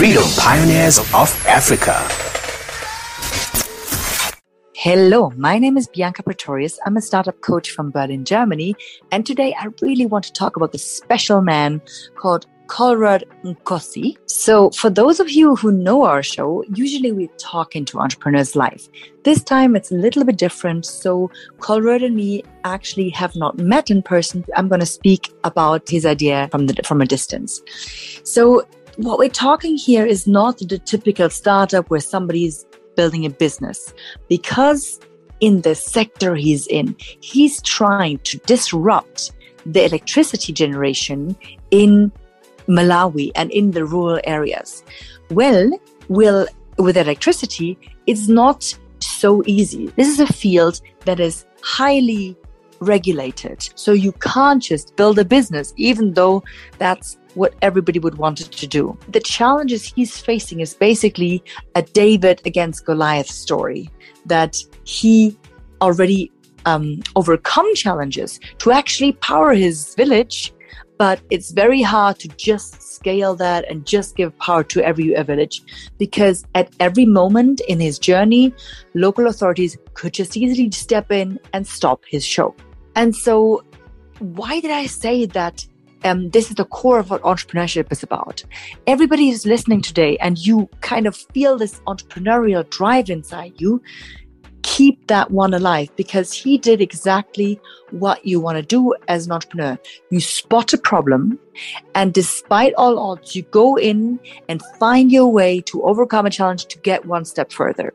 Freedom 0.00 0.24
Pioneers 0.38 0.96
of 1.12 1.28
Africa. 1.46 2.29
Hello, 4.82 5.30
my 5.36 5.58
name 5.58 5.76
is 5.76 5.88
Bianca 5.88 6.22
Pretorius. 6.22 6.78
I'm 6.86 6.96
a 6.96 7.02
startup 7.02 7.38
coach 7.42 7.70
from 7.70 7.90
Berlin, 7.90 8.24
Germany. 8.24 8.74
And 9.12 9.26
today 9.26 9.54
I 9.60 9.66
really 9.82 10.06
want 10.06 10.24
to 10.24 10.32
talk 10.32 10.56
about 10.56 10.72
the 10.72 10.78
special 10.78 11.42
man 11.42 11.82
called 12.16 12.46
Konrad 12.66 13.24
Nkosi. 13.44 14.16
So, 14.24 14.70
for 14.70 14.88
those 14.88 15.20
of 15.20 15.28
you 15.28 15.54
who 15.54 15.70
know 15.70 16.04
our 16.04 16.22
show, 16.22 16.64
usually 16.72 17.12
we 17.12 17.28
talk 17.36 17.76
into 17.76 17.98
entrepreneurs' 17.98 18.56
life. 18.56 18.88
This 19.22 19.44
time 19.44 19.76
it's 19.76 19.92
a 19.92 19.96
little 19.96 20.24
bit 20.24 20.38
different. 20.38 20.86
So, 20.86 21.30
Konrad 21.58 22.02
and 22.02 22.16
me 22.16 22.42
actually 22.64 23.10
have 23.10 23.36
not 23.36 23.58
met 23.58 23.90
in 23.90 24.00
person. 24.00 24.46
I'm 24.56 24.68
going 24.68 24.80
to 24.80 24.86
speak 24.86 25.30
about 25.44 25.90
his 25.90 26.06
idea 26.06 26.48
from 26.50 26.68
the 26.68 26.82
from 26.84 27.02
a 27.02 27.04
distance. 27.04 27.60
So, 28.24 28.66
what 28.96 29.18
we're 29.18 29.28
talking 29.28 29.76
here 29.76 30.06
is 30.06 30.26
not 30.26 30.56
the 30.56 30.78
typical 30.78 31.28
startup 31.28 31.90
where 31.90 32.00
somebody's 32.00 32.64
building 33.00 33.24
a 33.24 33.30
business 33.30 33.94
because 34.28 35.00
in 35.40 35.62
the 35.62 35.74
sector 35.74 36.34
he's 36.34 36.66
in, 36.66 36.94
he's 37.32 37.62
trying 37.62 38.18
to 38.18 38.36
disrupt 38.52 39.32
the 39.64 39.82
electricity 39.88 40.52
generation 40.52 41.18
in 41.70 42.12
Malawi 42.68 43.30
and 43.34 43.50
in 43.50 43.70
the 43.70 43.86
rural 43.86 44.20
areas. 44.24 44.84
Well, 45.30 45.70
will 46.08 46.46
with 46.76 46.96
electricity, 46.98 47.78
it's 48.06 48.28
not 48.28 48.58
so 49.00 49.42
easy. 49.46 49.86
This 49.96 50.08
is 50.08 50.20
a 50.20 50.32
field 50.42 50.80
that 51.06 51.20
is 51.20 51.46
highly 51.62 52.36
regulated. 52.80 53.58
So 53.74 53.92
you 53.92 54.12
can't 54.12 54.62
just 54.62 54.96
build 54.96 55.18
a 55.18 55.24
business, 55.24 55.72
even 55.76 56.14
though 56.14 56.42
that's 56.78 57.16
what 57.34 57.54
everybody 57.62 57.98
would 57.98 58.18
want 58.18 58.40
it 58.40 58.50
to 58.52 58.66
do. 58.66 58.96
The 59.08 59.20
challenges 59.20 59.84
he's 59.84 60.18
facing 60.18 60.60
is 60.60 60.74
basically 60.74 61.42
a 61.74 61.82
David 61.82 62.40
against 62.44 62.84
Goliath 62.84 63.30
story 63.30 63.90
that 64.26 64.56
he 64.84 65.36
already 65.80 66.30
um, 66.66 67.02
overcome 67.16 67.74
challenges 67.74 68.40
to 68.58 68.72
actually 68.72 69.12
power 69.12 69.52
his 69.52 69.94
village, 69.94 70.52
but 70.98 71.20
it's 71.30 71.50
very 71.50 71.82
hard 71.82 72.18
to 72.18 72.28
just 72.28 72.82
scale 72.82 73.34
that 73.36 73.64
and 73.70 73.86
just 73.86 74.16
give 74.16 74.36
power 74.38 74.62
to 74.64 74.82
every 74.82 75.14
village 75.22 75.62
because 75.98 76.44
at 76.54 76.70
every 76.78 77.06
moment 77.06 77.60
in 77.68 77.80
his 77.80 77.98
journey, 77.98 78.52
local 78.94 79.26
authorities 79.26 79.78
could 79.94 80.12
just 80.12 80.36
easily 80.36 80.70
step 80.70 81.10
in 81.10 81.38
and 81.54 81.66
stop 81.66 82.02
his 82.06 82.24
show. 82.24 82.54
And 82.96 83.16
so, 83.16 83.64
why 84.18 84.60
did 84.60 84.70
I 84.70 84.84
say 84.84 85.24
that 85.24 85.66
um, 86.04 86.30
this 86.30 86.50
is 86.50 86.56
the 86.56 86.64
core 86.64 86.98
of 86.98 87.10
what 87.10 87.22
entrepreneurship 87.22 87.90
is 87.92 88.02
about. 88.02 88.42
Everybody 88.86 89.30
is 89.30 89.46
listening 89.46 89.82
today, 89.82 90.16
and 90.18 90.38
you 90.38 90.68
kind 90.80 91.06
of 91.06 91.16
feel 91.16 91.58
this 91.58 91.80
entrepreneurial 91.86 92.68
drive 92.70 93.10
inside 93.10 93.54
you. 93.58 93.82
Keep 94.62 95.06
that 95.08 95.30
one 95.30 95.54
alive 95.54 95.90
because 95.96 96.32
he 96.32 96.58
did 96.58 96.80
exactly 96.80 97.58
what 97.90 98.24
you 98.24 98.40
want 98.40 98.56
to 98.56 98.62
do 98.62 98.94
as 99.08 99.26
an 99.26 99.32
entrepreneur. 99.32 99.78
You 100.10 100.20
spot 100.20 100.72
a 100.72 100.78
problem, 100.78 101.38
and 101.94 102.12
despite 102.12 102.74
all 102.74 102.98
odds, 102.98 103.34
you 103.34 103.42
go 103.42 103.76
in 103.76 104.20
and 104.48 104.62
find 104.78 105.10
your 105.10 105.28
way 105.28 105.60
to 105.62 105.82
overcome 105.82 106.26
a 106.26 106.30
challenge 106.30 106.66
to 106.66 106.78
get 106.78 107.06
one 107.06 107.24
step 107.24 107.52
further. 107.52 107.92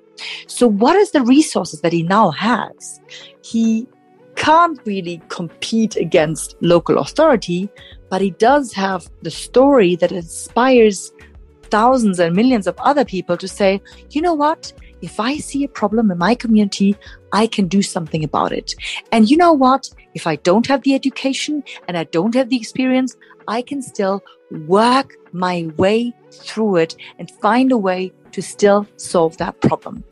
So, 0.47 0.67
what 0.67 0.95
is 0.95 1.12
the 1.12 1.21
resources 1.21 1.81
that 1.81 1.93
he 1.93 2.03
now 2.03 2.31
has? 2.31 3.00
He 3.43 3.88
can't 4.35 4.79
really 4.85 5.21
compete 5.29 5.95
against 5.95 6.55
local 6.61 6.97
authority, 6.97 7.69
but 8.09 8.21
he 8.21 8.31
does 8.31 8.73
have 8.73 9.09
the 9.21 9.31
story 9.31 9.95
that 9.97 10.11
inspires 10.11 11.11
thousands 11.63 12.19
and 12.19 12.35
millions 12.35 12.67
of 12.67 12.77
other 12.79 13.05
people 13.05 13.37
to 13.37 13.47
say, 13.47 13.81
you 14.11 14.21
know 14.21 14.33
what? 14.33 14.71
If 15.01 15.19
I 15.19 15.37
see 15.37 15.63
a 15.63 15.67
problem 15.67 16.09
in 16.11 16.17
my 16.17 16.35
community, 16.35 16.95
I 17.33 17.47
can 17.47 17.67
do 17.67 17.81
something 17.81 18.23
about 18.23 18.51
it. 18.51 18.73
And 19.11 19.29
you 19.29 19.37
know 19.37 19.53
what? 19.53 19.89
If 20.13 20.25
I 20.25 20.37
don't 20.37 20.67
have 20.67 20.83
the 20.83 20.95
education 20.95 21.63
and 21.87 21.97
I 21.97 22.05
don't 22.05 22.33
have 22.33 22.49
the 22.49 22.55
experience, 22.55 23.15
I 23.47 23.61
can 23.61 23.81
still 23.81 24.23
work 24.67 25.13
my 25.31 25.69
way 25.77 26.13
through 26.31 26.77
it 26.77 26.95
and 27.19 27.29
find 27.41 27.71
a 27.71 27.77
way 27.77 28.13
to 28.31 28.41
still 28.41 28.87
solve 28.97 29.37
that 29.37 29.59
problem. 29.61 30.03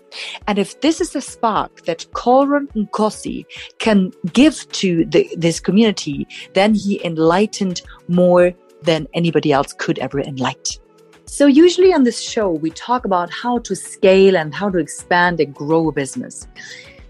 And 0.47 0.59
if 0.59 0.81
this 0.81 1.01
is 1.01 1.11
the 1.11 1.21
spark 1.21 1.85
that 1.85 2.05
Colrerd 2.13 2.67
Nkosi 2.73 3.45
can 3.79 4.11
give 4.33 4.69
to 4.73 5.05
the, 5.05 5.27
this 5.37 5.59
community, 5.59 6.27
then 6.53 6.73
he 6.73 7.03
enlightened 7.05 7.81
more 8.07 8.53
than 8.83 9.07
anybody 9.13 9.51
else 9.51 9.73
could 9.73 9.99
ever 9.99 10.19
enlighten. 10.19 10.81
So, 11.25 11.47
usually 11.47 11.93
on 11.93 12.03
this 12.03 12.21
show, 12.21 12.51
we 12.51 12.69
talk 12.69 13.05
about 13.05 13.31
how 13.31 13.57
to 13.59 13.75
scale 13.75 14.37
and 14.37 14.53
how 14.53 14.69
to 14.69 14.77
expand 14.77 15.39
and 15.39 15.55
grow 15.55 15.87
a 15.87 15.91
business. 15.91 16.47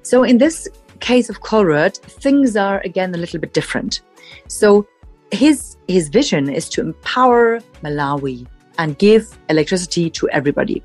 So, 0.03 0.23
in 0.23 0.37
this 0.37 0.67
case 0.99 1.29
of 1.29 1.41
Colrerd, 1.41 1.97
things 1.97 2.55
are 2.55 2.79
again 2.85 3.13
a 3.13 3.17
little 3.17 3.39
bit 3.39 3.53
different. 3.53 4.01
So, 4.47 4.87
his 5.31 5.77
his 5.87 6.09
vision 6.09 6.47
is 6.47 6.69
to 6.69 6.81
empower 6.81 7.59
Malawi 7.83 8.47
and 8.77 8.97
give 8.97 9.37
electricity 9.49 10.09
to 10.11 10.29
everybody. 10.29 10.81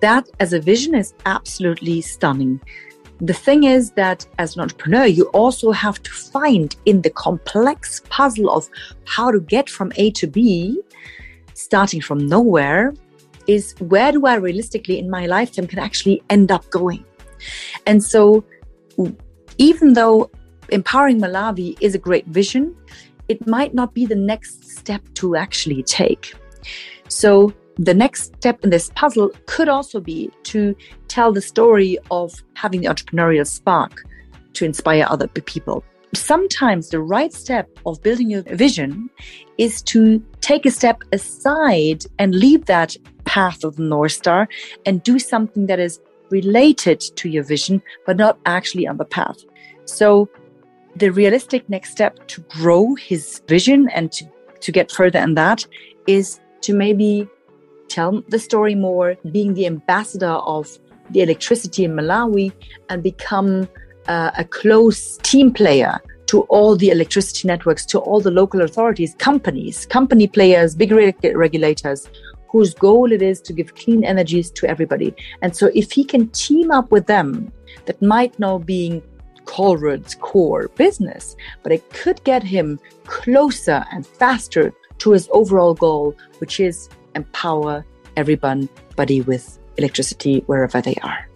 That 0.00 0.28
as 0.40 0.52
a 0.52 0.60
vision 0.60 0.94
is 0.94 1.14
absolutely 1.26 2.00
stunning. 2.00 2.60
The 3.20 3.34
thing 3.34 3.64
is 3.64 3.90
that 3.92 4.26
as 4.38 4.54
an 4.54 4.62
entrepreneur, 4.62 5.06
you 5.06 5.24
also 5.26 5.72
have 5.72 6.00
to 6.02 6.10
find 6.10 6.76
in 6.86 7.02
the 7.02 7.10
complex 7.10 8.02
puzzle 8.08 8.50
of 8.50 8.68
how 9.06 9.32
to 9.32 9.40
get 9.40 9.68
from 9.68 9.92
A 9.96 10.12
to 10.12 10.26
B, 10.28 10.80
starting 11.54 12.00
from 12.00 12.28
nowhere, 12.28 12.94
is 13.48 13.74
where 13.80 14.12
do 14.12 14.26
I 14.26 14.36
realistically 14.36 14.98
in 14.98 15.10
my 15.10 15.26
lifetime 15.26 15.66
can 15.66 15.80
actually 15.80 16.22
end 16.30 16.52
up 16.52 16.68
going? 16.70 17.04
And 17.86 18.04
so 18.04 18.44
even 19.56 19.94
though 19.94 20.30
empowering 20.68 21.20
Malawi 21.20 21.76
is 21.80 21.94
a 21.94 21.98
great 21.98 22.26
vision, 22.26 22.76
it 23.28 23.46
might 23.46 23.74
not 23.74 23.94
be 23.94 24.06
the 24.06 24.14
next 24.14 24.70
step 24.70 25.02
to 25.14 25.34
actually 25.34 25.82
take. 25.82 26.34
So 27.08 27.52
the 27.78 27.94
next 27.94 28.34
step 28.36 28.64
in 28.64 28.70
this 28.70 28.90
puzzle 28.94 29.30
could 29.46 29.68
also 29.68 30.00
be 30.00 30.30
to 30.44 30.74
tell 31.06 31.32
the 31.32 31.40
story 31.40 31.98
of 32.10 32.34
having 32.54 32.80
the 32.80 32.88
entrepreneurial 32.88 33.46
spark 33.46 34.02
to 34.54 34.64
inspire 34.64 35.06
other 35.08 35.28
people. 35.28 35.84
Sometimes 36.14 36.88
the 36.88 37.00
right 37.00 37.32
step 37.32 37.68
of 37.86 38.02
building 38.02 38.30
your 38.30 38.42
vision 38.42 39.10
is 39.58 39.82
to 39.82 40.22
take 40.40 40.66
a 40.66 40.70
step 40.70 41.02
aside 41.12 42.04
and 42.18 42.34
leave 42.34 42.64
that 42.64 42.96
path 43.24 43.62
of 43.62 43.76
the 43.76 43.82
North 43.82 44.12
Star 44.12 44.48
and 44.86 45.02
do 45.02 45.18
something 45.18 45.66
that 45.66 45.78
is 45.78 46.00
related 46.30 47.00
to 47.00 47.28
your 47.28 47.44
vision, 47.44 47.82
but 48.06 48.16
not 48.16 48.38
actually 48.46 48.86
on 48.86 48.96
the 48.96 49.04
path. 49.04 49.38
So 49.84 50.28
the 50.96 51.10
realistic 51.10 51.68
next 51.68 51.92
step 51.92 52.26
to 52.28 52.40
grow 52.48 52.94
his 52.94 53.42
vision 53.46 53.88
and 53.90 54.10
to, 54.12 54.26
to 54.60 54.72
get 54.72 54.90
further 54.90 55.18
in 55.20 55.34
that 55.34 55.66
is 56.06 56.40
to 56.62 56.72
maybe 56.72 57.28
tell 57.88 58.22
the 58.28 58.38
story 58.38 58.74
more, 58.74 59.16
being 59.32 59.54
the 59.54 59.66
ambassador 59.66 60.26
of 60.26 60.78
the 61.10 61.22
electricity 61.22 61.84
in 61.84 61.92
Malawi 61.92 62.52
and 62.90 63.02
become 63.02 63.68
uh, 64.06 64.30
a 64.36 64.44
close 64.44 65.16
team 65.18 65.52
player 65.52 65.98
to 66.26 66.42
all 66.42 66.76
the 66.76 66.90
electricity 66.90 67.48
networks, 67.48 67.86
to 67.86 67.98
all 67.98 68.20
the 68.20 68.30
local 68.30 68.60
authorities, 68.62 69.14
companies, 69.18 69.86
company 69.86 70.26
players, 70.26 70.74
big 70.74 70.92
regulators, 70.92 72.08
whose 72.50 72.74
goal 72.74 73.12
it 73.12 73.22
is 73.22 73.40
to 73.40 73.52
give 73.52 73.74
clean 73.74 74.04
energies 74.04 74.50
to 74.50 74.66
everybody. 74.68 75.14
And 75.42 75.56
so 75.56 75.70
if 75.74 75.90
he 75.92 76.04
can 76.04 76.28
team 76.28 76.70
up 76.70 76.90
with 76.90 77.06
them, 77.06 77.50
that 77.86 78.00
might 78.02 78.38
not 78.38 78.66
being 78.66 79.02
Colrerd's 79.46 80.14
core 80.14 80.68
business, 80.76 81.34
but 81.62 81.72
it 81.72 81.88
could 81.90 82.22
get 82.24 82.42
him 82.42 82.78
closer 83.04 83.84
and 83.90 84.06
faster 84.06 84.74
to 84.98 85.12
his 85.12 85.28
overall 85.32 85.74
goal, 85.74 86.14
which 86.38 86.60
is 86.60 86.90
empower 87.14 87.84
everybody 88.16 89.20
with 89.22 89.58
electricity 89.76 90.42
wherever 90.46 90.80
they 90.80 90.96
are. 91.02 91.28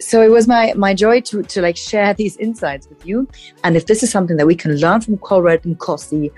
So 0.00 0.22
it 0.22 0.30
was 0.30 0.46
my, 0.46 0.74
my 0.76 0.94
joy 0.94 1.20
to, 1.22 1.42
to 1.42 1.60
like 1.60 1.76
share 1.76 2.14
these 2.14 2.36
insights 2.36 2.88
with 2.88 3.04
you. 3.04 3.26
And 3.64 3.76
if 3.76 3.86
this 3.86 4.02
is 4.02 4.10
something 4.10 4.36
that 4.36 4.46
we 4.46 4.54
can 4.54 4.76
learn 4.76 5.00
from 5.00 5.18
Colrerd 5.18 5.62
Nkosi, 5.62 6.30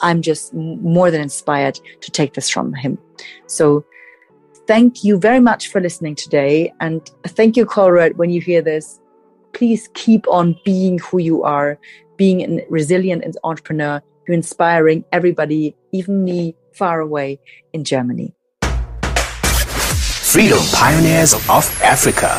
I'm 0.00 0.22
just 0.22 0.52
more 0.54 1.10
than 1.10 1.20
inspired 1.20 1.78
to 2.00 2.10
take 2.10 2.34
this 2.34 2.48
from 2.48 2.74
him. 2.74 2.98
So 3.46 3.84
thank 4.66 5.04
you 5.04 5.18
very 5.18 5.40
much 5.40 5.68
for 5.68 5.80
listening 5.80 6.16
today. 6.16 6.72
And 6.80 7.08
thank 7.24 7.56
you, 7.56 7.66
Colrerd, 7.66 8.16
when 8.16 8.30
you 8.30 8.40
hear 8.40 8.62
this 8.62 9.00
please 9.52 9.88
keep 9.94 10.26
on 10.28 10.56
being 10.64 10.98
who 10.98 11.18
you 11.18 11.42
are, 11.42 11.78
being 12.16 12.42
a 12.42 12.64
resilient 12.68 13.36
entrepreneur, 13.44 14.02
you're 14.26 14.34
inspiring 14.34 15.04
everybody, 15.12 15.74
even 15.92 16.24
me 16.24 16.54
far 16.78 17.00
away 17.00 17.40
in 17.72 17.82
Germany. 17.82 18.34
Freedom 20.32 20.60
Pioneers 20.72 21.34
of 21.34 21.64
Africa. 21.82 22.30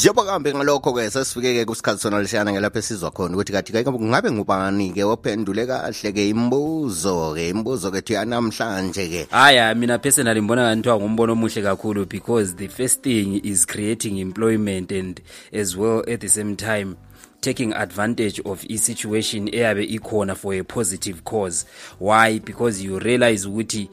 Njengoba 0.00 0.24
kambe 0.24 0.54
ngalokho-ke 0.54 1.10
sesifike-ke 1.10 1.64
kusikhathi 1.64 2.00
sona 2.00 2.22
leshana 2.22 2.52
ngelapho 2.52 2.78
esizwa 2.78 3.10
khona 3.10 3.34
ukuthi 3.36 3.52
kathi 3.52 3.72
ngabe 3.72 4.30
ngubani-ke 4.32 5.04
ophendule 5.04 5.66
kahle-ke 5.66 6.28
imibuzo-ke 6.28 7.48
imibuzo-ke 7.48 8.00
thi 8.00 8.12
yanamhlanje-ke. 8.14 9.26
Haya 9.30 9.74
mina 9.74 9.98
personally 9.98 10.40
ngani 10.40 10.80
ngumbono 10.88 11.32
omuhle 11.32 11.62
kakhulu 11.62 12.08
because 12.08 12.56
the 12.56 12.68
first 12.68 13.02
thing 13.02 13.42
is 13.44 13.66
creating 13.66 14.16
employment 14.16 14.90
and 14.90 15.20
as 15.52 15.76
well 15.76 16.02
at 16.08 16.20
the 16.20 16.28
same 16.28 16.56
time 16.56 16.96
taking 17.40 17.72
advantage 17.72 18.40
of 18.44 18.64
i-situation 18.70 19.48
eyabe 19.54 19.84
ikhona 19.84 20.34
for 20.36 20.54
a 20.54 20.62
positive 20.62 21.24
cause. 21.24 21.64
Why? 21.98 22.38
Because 22.38 22.82
you 22.82 22.98
realize 22.98 23.46
ukuthi 23.46 23.88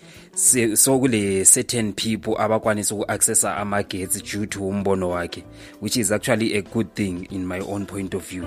sokule 0.74 1.46
certain 1.46 1.94
people 1.94 2.36
abakwanisa 2.38 2.96
uku-accessa 2.96 3.58
amagetsi 3.58 4.22
due 4.22 4.46
to 4.46 4.60
umbono 4.68 5.10
wakhe 5.10 5.44
which 5.82 5.98
is 5.98 6.12
actually 6.12 6.54
a 6.58 6.62
good 6.62 6.94
thing 6.94 7.27
in 7.32 7.46
my 7.48 7.60
own 7.60 7.86
point 7.86 8.13
of 8.13 8.30
view. 8.30 8.44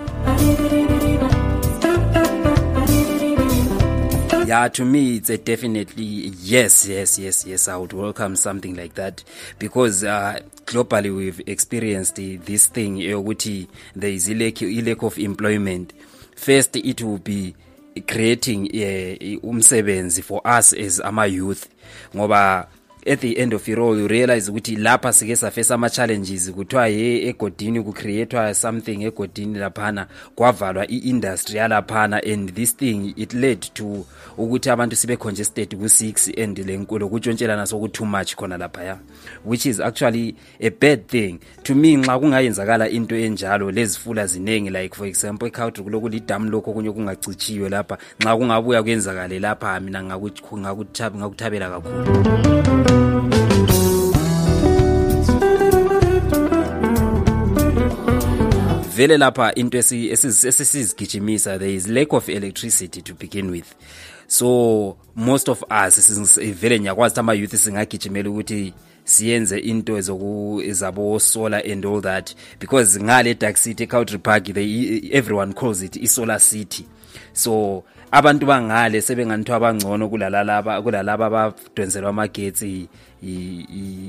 Yeah 4.46 4.68
to 4.68 4.84
me 4.84 5.16
it's 5.16 5.30
a 5.30 5.38
definitely 5.38 6.32
yes 6.42 6.86
yes 6.88 7.18
yes 7.18 7.46
yes 7.46 7.68
i 7.68 7.76
would 7.76 7.92
welcome 7.92 8.36
something 8.36 8.74
like 8.76 8.94
that. 8.94 9.24
Because 9.58 10.04
uh, 10.04 10.40
globally 10.70 11.10
we've 11.10 11.42
experienced 11.46 12.14
this 12.44 12.68
thing 12.72 12.96
yokuthi 12.98 13.66
there 13.96 14.10
is 14.14 14.28
lack, 14.28 14.60
lack 14.62 15.02
of 15.02 15.18
employment. 15.18 15.92
First 16.36 16.76
it 16.76 17.02
will 17.02 17.18
be 17.18 17.54
creating 18.06 18.66
uh, 18.66 19.46
umsebenzi 19.46 20.22
for 20.22 20.40
us 20.46 20.72
as 20.72 21.00
ama 21.00 21.26
youth 21.26 21.68
ngoba 22.14 22.68
at 23.06 23.20
the 23.20 23.38
end 23.38 23.54
of 23.54 23.68
it 23.68 23.78
all 23.78 23.98
you 23.98 24.08
realize 24.08 24.50
ukuthi 24.50 24.76
lapha 24.76 25.12
sike 25.12 25.36
safesa 25.36 25.74
ama-challenges 25.74 26.52
kuthiwa 26.52 26.88
ye 26.88 27.28
egodini 27.28 27.82
kucreatwa 27.82 28.54
something 28.54 29.04
egodini 29.04 29.58
laphana 29.58 30.06
kwavalwa 30.34 30.90
i-industry 30.90 31.56
yalaphana 31.56 32.22
and 32.32 32.54
this 32.54 32.76
thing 32.76 33.14
it 33.16 33.34
led 33.34 33.60
to 33.74 34.06
ukuthi 34.38 34.70
abantu 34.70 34.96
sibe 34.96 35.16
congested 35.16 35.76
ku-6 35.76 36.42
and 36.44 36.58
lenkulu 36.58 37.08
kuntshontshelana 37.08 37.66
soku-too 37.66 38.06
much 38.06 38.34
khona 38.36 38.58
laphaya 38.58 38.98
which 39.44 39.66
is 39.66 39.80
actually 39.80 40.34
a 40.60 40.70
bad 40.70 41.06
thing 41.06 41.38
to 41.62 41.74
me 41.74 41.96
nxa 41.96 42.18
kungayenzakala 42.18 42.88
into 42.88 43.16
enjalo 43.16 43.70
lezifula 43.70 44.26
ziningi 44.26 44.70
like 44.70 44.96
for 44.96 45.06
example 45.06 45.48
ekhawudri 45.48 45.84
kuloku 45.84 46.08
lidamu 46.08 46.50
lokho 46.50 46.70
okunye 46.70 46.92
kungacitshiwe 46.92 47.68
lapha 47.68 47.98
nxa 48.20 48.36
kungabuya 48.36 48.82
kwenzakale 48.82 49.38
lapha 49.38 49.80
mina 49.80 50.04
ngakuthabela 50.04 51.70
kakhulu 51.70 52.89
vele 59.00 59.18
lapha 59.18 59.54
into 59.54 59.78
esisizigijimisa 59.78 61.58
there 61.58 61.74
is 61.74 61.88
lack 61.88 62.12
of 62.12 62.28
electricity 62.28 63.02
to 63.02 63.14
begin 63.14 63.50
with. 63.50 63.74
So 64.26 64.96
most 65.16 65.48
of 65.48 65.64
us 65.70 66.38
vele 66.38 66.80
ngiyakwazi 66.80 67.12
ukuthi 67.12 67.20
ama-youth 67.20 67.54
singagijimela 67.54 68.30
ukuthi 68.30 68.74
siyenze 69.04 69.58
into 69.58 70.00
zabo 70.00 71.20
solar 71.20 71.62
and 71.72 71.86
all 71.86 72.02
that 72.02 72.34
because 72.58 73.00
ngale 73.00 73.34
dark 73.34 73.56
city 73.56 73.86
country 73.86 74.18
park 74.18 74.44
they, 74.44 75.10
everyone 75.12 75.52
calls 75.52 75.82
it 75.82 75.96
i-solar 75.96 76.40
city. 76.40 76.84
So 77.32 77.84
abantu 78.10 78.46
bangale 78.46 79.00
sebenganithiwa 79.00 79.56
abangcono 79.56 80.08
kulalaba 80.08 80.82
kulalaba 80.82 81.26
abadonselwa 81.26 82.10
amagetsi 82.10 82.88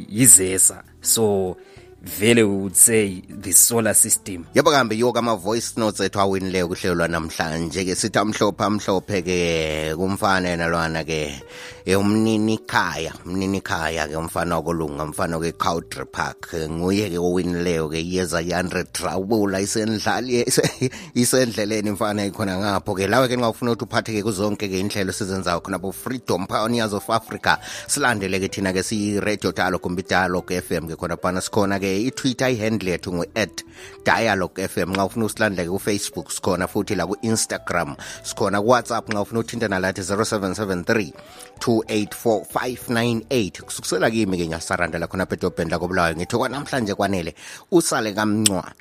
yizesa 0.10 0.84
so 1.02 1.58
vele 2.02 2.44
we 2.44 2.56
would 2.56 2.76
say 2.76 3.22
the 3.30 3.52
solar 3.52 3.94
system. 3.94 4.46
Yebo 4.56 4.72
kambe 4.72 4.96
yiwo 4.96 5.14
kama-voice 5.14 5.78
notes 5.78 6.00
ethu 6.00 6.20
awinileyo 6.20 6.68
kuhlelo 6.68 6.96
lwanamhlanje-ke 6.96 7.96
sithi 7.96 8.20
amhlophe 8.20 8.64
amhlophe-ke 8.64 9.96
kumfana 9.96 10.50
yena 10.50 10.68
lwana-ke 10.68 11.42
umnini 11.86 12.58
khaya 12.68 13.14
umnini 13.26 13.62
khaya-ke 13.62 14.16
umfana 14.18 14.56
wakolunga 14.58 15.04
umfana 15.04 15.38
we-cowdry 15.38 16.06
park. 16.06 16.54
Nguye-ke 16.54 17.18
owinileyo-ke 17.18 18.02
iyeza 18.02 18.42
i-hundred 18.42 18.88
drawula 18.94 19.62
isendlali 19.62 20.46
isendleleni 21.22 21.92
mfana 21.92 22.26
ikhona 22.26 22.58
ngapho-ke 22.58 23.08
lawe-ke 23.08 23.38
nxa 23.38 23.50
ukuthi 23.50 23.86
uphatheke 23.86 24.24
kuzonke-ke 24.24 24.80
inhlelo 24.80 25.14
sizenzayo 25.14 25.62
khonapho 25.62 25.92
freedom 25.94 26.48
pioneers 26.48 26.94
of 26.94 27.10
africa 27.10 27.58
silandele-ke 27.88 28.50
thina-ke 28.50 28.82
siyi-radio 28.84 29.52
dialog 29.52 29.82
kumbe 29.82 30.02
i-dialog 30.02 30.52
f 30.52 30.72
m-ke 30.72 30.96
khonaphana 30.98 31.42
sikhona-ke 31.42 31.91
i-twitter 31.98 32.50
ihandle 32.50 32.92
yethu 32.92 33.14
ngu-at 33.14 33.64
dialog 34.06 34.60
fm 34.60 34.92
nxa 34.92 35.06
ufuna 35.06 35.26
usilandele 35.26 35.70
kufacebook 35.70 36.32
sikhona 36.32 36.68
futhi 36.68 36.96
la 36.96 37.08
ku-instagram 37.08 37.96
sikhona 38.24 38.62
kuwhatsapp 38.62 39.10
nxa 39.10 39.22
ufuna 39.22 39.40
uthinta 39.40 39.68
nalathi 39.68 40.02
0773 40.02 41.12
284598 41.60 43.62
kusukusela 43.62 44.12
kimi-ke 44.12 44.48
nyasaranda 44.48 45.08
khona 45.08 45.26
pedobheni 45.26 45.72
lakobulawayo 45.72 46.16
ngithi 46.16 46.38
kwanamhlanje 46.38 46.96
kwanele 46.96 47.36
usale 47.72 48.14
kamncwa. 48.14 48.72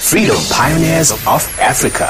Freedom 0.00 0.42
pioneers 0.50 1.10
of 1.10 1.60
africa 1.60 2.08